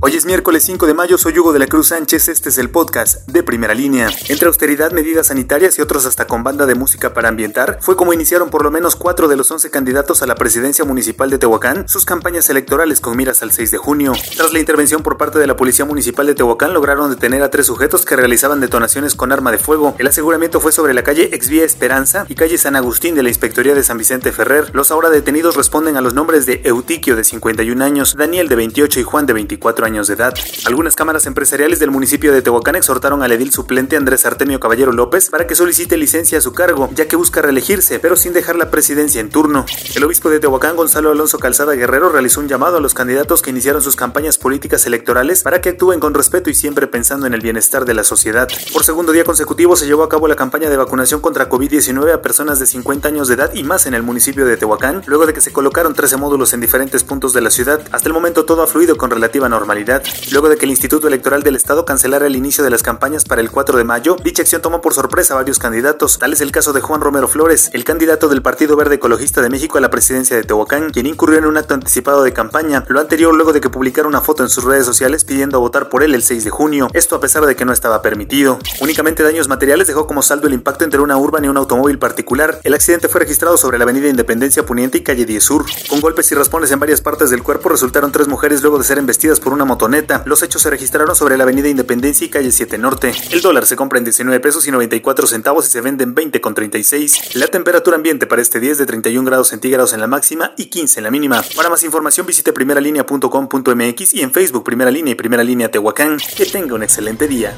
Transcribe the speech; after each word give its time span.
Hoy 0.00 0.14
es 0.14 0.26
miércoles 0.26 0.62
5 0.64 0.86
de 0.86 0.92
mayo, 0.92 1.16
soy 1.16 1.38
Hugo 1.38 1.54
de 1.54 1.58
la 1.58 1.68
Cruz 1.68 1.88
Sánchez, 1.88 2.28
este 2.28 2.50
es 2.50 2.58
el 2.58 2.68
podcast 2.68 3.26
de 3.28 3.42
primera 3.42 3.72
línea. 3.72 4.10
Entre 4.28 4.46
austeridad, 4.46 4.92
medidas 4.92 5.28
sanitarias 5.28 5.78
y 5.78 5.82
otros 5.82 6.04
hasta 6.04 6.26
con 6.26 6.44
banda 6.44 6.66
de 6.66 6.74
música 6.74 7.14
para 7.14 7.30
ambientar, 7.30 7.78
fue 7.80 7.96
como 7.96 8.12
iniciaron 8.12 8.50
por 8.50 8.62
lo 8.62 8.70
menos 8.70 8.94
cuatro 8.94 9.26
de 9.26 9.36
los 9.36 9.50
11 9.50 9.70
candidatos 9.70 10.22
a 10.22 10.26
la 10.26 10.34
presidencia 10.34 10.84
municipal 10.84 11.30
de 11.30 11.38
Tehuacán 11.38 11.88
sus 11.88 12.04
campañas 12.04 12.50
electorales 12.50 13.00
con 13.00 13.16
miras 13.16 13.42
al 13.42 13.52
6 13.52 13.70
de 13.70 13.78
junio. 13.78 14.12
Tras 14.36 14.52
la 14.52 14.58
intervención 14.58 15.02
por 15.02 15.16
parte 15.16 15.38
de 15.38 15.46
la 15.46 15.56
Policía 15.56 15.86
Municipal 15.86 16.26
de 16.26 16.34
Tehuacán, 16.34 16.74
lograron 16.74 17.08
detener 17.08 17.42
a 17.42 17.50
tres 17.50 17.64
sujetos 17.64 18.04
que 18.04 18.16
realizaban 18.16 18.60
detonaciones 18.60 19.14
con 19.14 19.32
arma 19.32 19.50
de 19.50 19.58
fuego. 19.58 19.94
El 19.98 20.08
aseguramiento 20.08 20.60
fue 20.60 20.72
sobre 20.72 20.92
la 20.92 21.04
calle 21.04 21.30
Exvía 21.34 21.64
Esperanza 21.64 22.26
y 22.28 22.34
calle 22.34 22.58
San 22.58 22.76
Agustín 22.76 23.14
de 23.14 23.22
la 23.22 23.30
Inspectoría 23.30 23.74
de 23.74 23.82
San 23.82 23.96
Vicente 23.96 24.30
Ferrer. 24.30 24.74
Los 24.74 24.90
ahora 24.90 25.08
detenidos 25.08 25.56
responden 25.56 25.96
a 25.96 26.02
los 26.02 26.12
nombres 26.12 26.44
de 26.44 26.60
Eutiquio 26.64 27.16
de 27.16 27.24
51 27.24 27.82
años, 27.82 28.14
Daniel 28.14 28.48
de 28.48 28.56
28 28.56 29.00
y 29.00 29.02
Juan 29.02 29.24
de 29.24 29.32
24 29.32 29.85
años 29.85 29.85
de 29.86 30.14
edad. 30.14 30.34
Algunas 30.64 30.96
cámaras 30.96 31.26
empresariales 31.26 31.78
del 31.78 31.92
municipio 31.92 32.32
de 32.32 32.42
Tehuacán 32.42 32.74
exhortaron 32.74 33.22
al 33.22 33.30
edil 33.30 33.52
suplente 33.52 33.96
Andrés 33.96 34.26
Artemio 34.26 34.58
Caballero 34.58 34.90
López 34.90 35.30
para 35.30 35.46
que 35.46 35.54
solicite 35.54 35.96
licencia 35.96 36.38
a 36.38 36.40
su 36.40 36.52
cargo, 36.52 36.90
ya 36.92 37.06
que 37.06 37.14
busca 37.14 37.40
reelegirse, 37.40 38.00
pero 38.00 38.16
sin 38.16 38.32
dejar 38.32 38.56
la 38.56 38.68
presidencia 38.68 39.20
en 39.20 39.30
turno. 39.30 39.64
El 39.94 40.02
obispo 40.02 40.28
de 40.28 40.40
Tehuacán, 40.40 40.74
Gonzalo 40.74 41.12
Alonso 41.12 41.38
Calzada 41.38 41.74
Guerrero, 41.74 42.08
realizó 42.08 42.40
un 42.40 42.48
llamado 42.48 42.78
a 42.78 42.80
los 42.80 42.94
candidatos 42.94 43.42
que 43.42 43.50
iniciaron 43.50 43.80
sus 43.80 43.94
campañas 43.94 44.38
políticas 44.38 44.86
electorales 44.86 45.44
para 45.44 45.60
que 45.60 45.68
actúen 45.68 46.00
con 46.00 46.14
respeto 46.14 46.50
y 46.50 46.54
siempre 46.54 46.88
pensando 46.88 47.28
en 47.28 47.34
el 47.34 47.40
bienestar 47.40 47.84
de 47.84 47.94
la 47.94 48.02
sociedad. 48.02 48.48
Por 48.72 48.82
segundo 48.82 49.12
día 49.12 49.22
consecutivo 49.22 49.76
se 49.76 49.86
llevó 49.86 50.02
a 50.02 50.08
cabo 50.08 50.26
la 50.26 50.34
campaña 50.34 50.68
de 50.68 50.76
vacunación 50.76 51.20
contra 51.20 51.48
COVID-19 51.48 52.12
a 52.12 52.22
personas 52.22 52.58
de 52.58 52.66
50 52.66 53.06
años 53.06 53.28
de 53.28 53.34
edad 53.34 53.54
y 53.54 53.62
más 53.62 53.86
en 53.86 53.94
el 53.94 54.02
municipio 54.02 54.46
de 54.46 54.56
Tehuacán, 54.56 55.02
luego 55.06 55.26
de 55.26 55.32
que 55.32 55.40
se 55.40 55.52
colocaron 55.52 55.94
13 55.94 56.16
módulos 56.16 56.52
en 56.54 56.60
diferentes 56.60 57.04
puntos 57.04 57.32
de 57.32 57.40
la 57.40 57.50
ciudad. 57.50 57.80
Hasta 57.92 58.08
el 58.08 58.14
momento 58.14 58.44
todo 58.44 58.62
ha 58.62 58.66
fluido 58.66 58.96
con 58.96 59.10
relativa 59.10 59.48
normalidad. 59.48 59.75
Luego 60.32 60.48
de 60.48 60.56
que 60.56 60.64
el 60.64 60.70
Instituto 60.70 61.06
Electoral 61.06 61.42
del 61.42 61.54
Estado 61.54 61.84
cancelara 61.84 62.26
el 62.26 62.36
inicio 62.36 62.64
de 62.64 62.70
las 62.70 62.82
campañas 62.82 63.24
para 63.24 63.42
el 63.42 63.50
4 63.50 63.76
de 63.76 63.84
mayo, 63.84 64.16
dicha 64.24 64.42
acción 64.42 64.62
tomó 64.62 64.80
por 64.80 64.94
sorpresa 64.94 65.34
a 65.34 65.36
varios 65.36 65.58
candidatos. 65.58 66.18
Tal 66.18 66.32
es 66.32 66.40
el 66.40 66.50
caso 66.50 66.72
de 66.72 66.80
Juan 66.80 67.00
Romero 67.00 67.28
Flores, 67.28 67.70
el 67.74 67.84
candidato 67.84 68.28
del 68.28 68.40
Partido 68.40 68.76
Verde 68.76 68.94
Ecologista 68.94 69.42
de 69.42 69.50
México 69.50 69.76
a 69.76 69.82
la 69.82 69.90
presidencia 69.90 70.34
de 70.34 70.44
Tehuacán, 70.44 70.90
quien 70.90 71.06
incurrió 71.06 71.38
en 71.38 71.44
un 71.44 71.58
acto 71.58 71.74
anticipado 71.74 72.22
de 72.22 72.32
campaña, 72.32 72.84
lo 72.88 73.00
anterior 73.00 73.34
luego 73.34 73.52
de 73.52 73.60
que 73.60 73.68
publicara 73.68 74.08
una 74.08 74.22
foto 74.22 74.42
en 74.42 74.48
sus 74.48 74.64
redes 74.64 74.86
sociales 74.86 75.24
pidiendo 75.24 75.60
votar 75.60 75.90
por 75.90 76.02
él 76.02 76.14
el 76.14 76.22
6 76.22 76.44
de 76.44 76.50
junio, 76.50 76.88
esto 76.94 77.16
a 77.16 77.20
pesar 77.20 77.44
de 77.44 77.54
que 77.54 77.64
no 77.64 77.72
estaba 77.72 78.00
permitido. 78.00 78.58
Únicamente 78.80 79.22
daños 79.22 79.48
materiales 79.48 79.86
dejó 79.86 80.06
como 80.06 80.22
saldo 80.22 80.46
el 80.46 80.54
impacto 80.54 80.84
entre 80.84 81.00
una 81.00 81.18
urban 81.18 81.44
y 81.44 81.48
un 81.48 81.56
automóvil 81.56 81.98
particular. 81.98 82.60
El 82.64 82.74
accidente 82.74 83.08
fue 83.08 83.20
registrado 83.20 83.56
sobre 83.56 83.76
la 83.76 83.84
avenida 83.84 84.08
Independencia 84.08 84.64
Poniente 84.64 84.98
y 84.98 85.02
calle 85.02 85.26
10 85.26 85.44
Sur. 85.44 85.66
Con 85.88 86.00
golpes 86.00 86.30
y 86.32 86.34
raspones 86.34 86.70
en 86.70 86.80
varias 86.80 87.00
partes 87.02 87.30
del 87.30 87.42
cuerpo 87.42 87.68
resultaron 87.68 88.12
tres 88.12 88.28
mujeres 88.28 88.62
luego 88.62 88.78
de 88.78 88.84
ser 88.84 88.98
embestidas 88.98 89.40
por 89.40 89.52
una 89.52 89.65
motoneta. 89.66 90.22
Los 90.24 90.42
hechos 90.42 90.62
se 90.62 90.70
registraron 90.70 91.14
sobre 91.14 91.36
la 91.36 91.44
avenida 91.44 91.68
Independencia 91.68 92.24
y 92.24 92.30
calle 92.30 92.50
7 92.50 92.78
Norte. 92.78 93.12
El 93.30 93.42
dólar 93.42 93.66
se 93.66 93.76
compra 93.76 93.98
en 93.98 94.04
19 94.04 94.40
pesos 94.40 94.66
y 94.66 94.70
94 94.70 95.26
centavos 95.26 95.66
y 95.66 95.70
se 95.70 95.80
vende 95.80 96.04
en 96.04 96.14
20 96.14 96.40
con 96.40 96.54
36. 96.54 97.34
La 97.36 97.48
temperatura 97.48 97.96
ambiente 97.96 98.26
para 98.26 98.42
este 98.42 98.60
día 98.60 98.72
es 98.72 98.78
de 98.78 98.86
31 98.86 99.26
grados 99.26 99.48
centígrados 99.48 99.92
en 99.92 100.00
la 100.00 100.06
máxima 100.06 100.52
y 100.56 100.66
15 100.66 101.00
en 101.00 101.04
la 101.04 101.10
mínima. 101.10 101.44
Para 101.54 101.68
más 101.68 101.82
información 101.82 102.26
visite 102.26 102.52
primeralinea.com.mx 102.52 104.14
y 104.14 104.22
en 104.22 104.32
Facebook 104.32 104.64
Primera 104.64 104.90
Línea 104.90 105.12
y 105.12 105.16
Primera 105.16 105.44
Línea 105.44 105.70
Tehuacán. 105.70 106.18
Que 106.36 106.46
tenga 106.46 106.74
un 106.74 106.82
excelente 106.82 107.28
día. 107.28 107.54